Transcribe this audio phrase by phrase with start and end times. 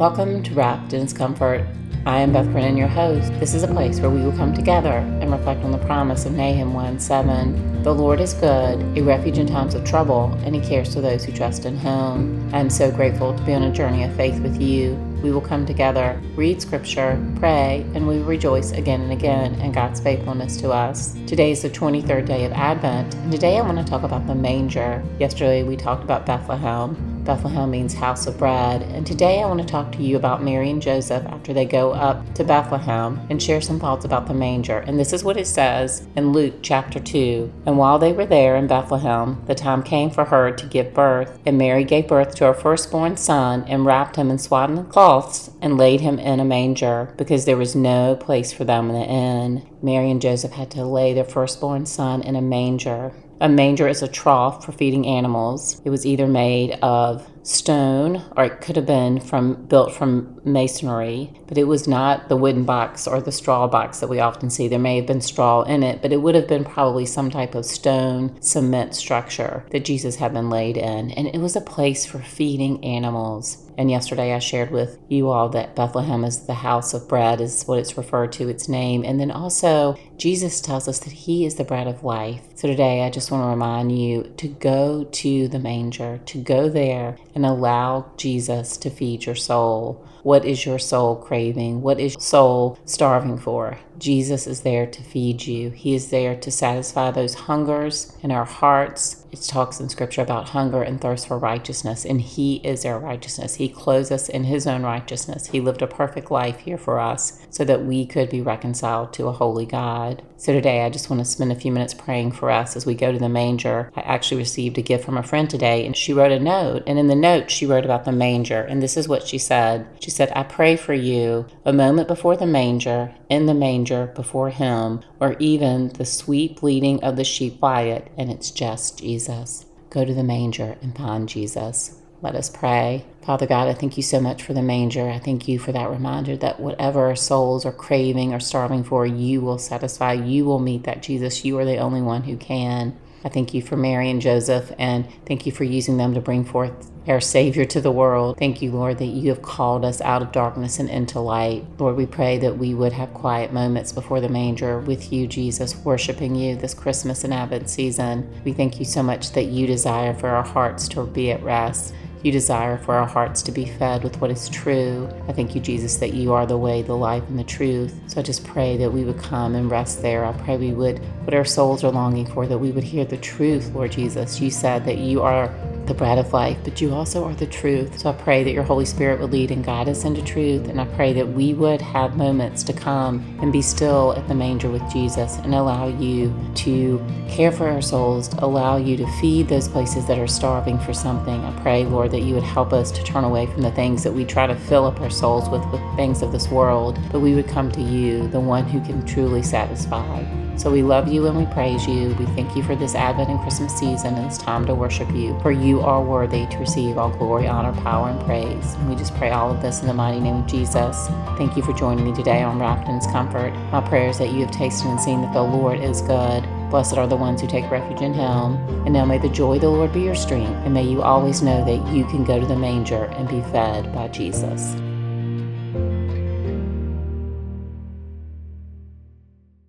[0.00, 1.66] Welcome to Wrapped in His Comfort.
[2.06, 3.38] I am Beth Brennan, your host.
[3.38, 6.32] This is a place where we will come together and reflect on the promise of
[6.32, 7.82] Nahum 1 7.
[7.82, 11.22] The Lord is good, a refuge in times of trouble, and He cares for those
[11.22, 12.48] who trust in Him.
[12.54, 14.94] I am so grateful to be on a journey of faith with you.
[15.22, 19.70] We will come together, read scripture, pray, and we will rejoice again and again in
[19.70, 21.12] God's faithfulness to us.
[21.26, 24.34] Today is the 23rd day of Advent, and today I want to talk about the
[24.34, 25.04] manger.
[25.18, 27.09] Yesterday we talked about Bethlehem.
[27.30, 28.82] Bethlehem means house of bread.
[28.82, 31.92] And today I want to talk to you about Mary and Joseph after they go
[31.92, 34.78] up to Bethlehem and share some thoughts about the manger.
[34.78, 37.52] And this is what it says in Luke chapter 2.
[37.66, 41.38] And while they were there in Bethlehem, the time came for her to give birth.
[41.46, 45.78] And Mary gave birth to her firstborn son and wrapped him in swaddling cloths and
[45.78, 49.68] laid him in a manger because there was no place for them in the inn.
[49.82, 53.12] Mary and Joseph had to lay their firstborn son in a manger.
[53.40, 55.80] A manger is a trough for feeding animals.
[55.84, 61.32] It was either made of stone or it could have been from built from masonry,
[61.46, 64.68] but it was not the wooden box or the straw box that we often see.
[64.68, 67.54] There may have been straw in it, but it would have been probably some type
[67.54, 72.04] of stone cement structure that Jesus had been laid in, and it was a place
[72.04, 73.66] for feeding animals.
[73.78, 77.64] And yesterday I shared with you all that Bethlehem is the house of bread, is
[77.64, 79.04] what it's referred to, its name.
[79.04, 82.42] And then also, Jesus tells us that He is the bread of life.
[82.54, 86.68] So today I just want to remind you to go to the manger, to go
[86.68, 90.06] there and allow Jesus to feed your soul.
[90.22, 91.80] What is your soul craving?
[91.80, 93.78] What is your soul starving for?
[93.98, 95.70] Jesus is there to feed you.
[95.70, 99.24] He is there to satisfy those hungers in our hearts.
[99.32, 103.54] It talks in scripture about hunger and thirst for righteousness, and He is our righteousness.
[103.54, 105.46] He clothes us in His own righteousness.
[105.46, 109.28] He lived a perfect life here for us so that we could be reconciled to
[109.28, 110.22] a holy God.
[110.40, 112.94] So today, I just want to spend a few minutes praying for us as we
[112.94, 113.92] go to the manger.
[113.94, 116.82] I actually received a gift from a friend today, and she wrote a note.
[116.86, 118.62] And in the note, she wrote about the manger.
[118.62, 122.38] And this is what she said She said, I pray for you a moment before
[122.38, 127.58] the manger, in the manger, before Him, or even the sweet bleating of the sheep
[127.58, 129.66] quiet, and it's just Jesus.
[129.90, 132.00] Go to the manger and find Jesus.
[132.22, 133.06] Let us pray.
[133.22, 135.08] Father God, I thank you so much for the manger.
[135.08, 139.06] I thank you for that reminder that whatever our souls are craving or starving for,
[139.06, 140.12] you will satisfy.
[140.12, 141.44] You will meet that, Jesus.
[141.44, 142.98] You are the only one who can.
[143.24, 146.44] I thank you for Mary and Joseph, and thank you for using them to bring
[146.44, 148.38] forth our Savior to the world.
[148.38, 151.64] Thank you, Lord, that you have called us out of darkness and into light.
[151.78, 155.76] Lord, we pray that we would have quiet moments before the manger with you, Jesus,
[155.76, 158.30] worshiping you this Christmas and Advent season.
[158.44, 161.94] We thank you so much that you desire for our hearts to be at rest.
[162.22, 165.08] You desire for our hearts to be fed with what is true.
[165.26, 167.98] I thank you, Jesus, that you are the way, the life, and the truth.
[168.08, 170.26] So I just pray that we would come and rest there.
[170.26, 173.16] I pray we would, what our souls are longing for, that we would hear the
[173.16, 174.38] truth, Lord Jesus.
[174.38, 175.46] You said that you are
[175.90, 177.98] the bread of life, but you also are the truth.
[177.98, 180.68] So I pray that your Holy Spirit would lead and guide us into truth.
[180.68, 184.34] And I pray that we would have moments to come and be still at the
[184.34, 189.48] manger with Jesus and allow you to care for our souls, allow you to feed
[189.48, 191.40] those places that are starving for something.
[191.44, 194.12] I pray, Lord, that you would help us to turn away from the things that
[194.12, 197.34] we try to fill up our souls with, with things of this world, but we
[197.34, 200.24] would come to you, the one who can truly satisfy.
[200.56, 202.14] So we love you and we praise you.
[202.18, 205.38] We thank you for this Advent and Christmas season and it's time to worship you,
[205.40, 208.74] for you are worthy to receive all glory, honor, power, and praise.
[208.74, 211.08] And we just pray all of this in the mighty name of Jesus.
[211.38, 213.54] Thank you for joining me today on Wrapped in His Comfort.
[213.72, 216.46] My prayer is that you have tasted and seen that the Lord is good.
[216.70, 218.56] Blessed are the ones who take refuge in Him.
[218.84, 221.42] And now may the joy of the Lord be your strength, and may you always
[221.42, 224.76] know that you can go to the manger and be fed by Jesus.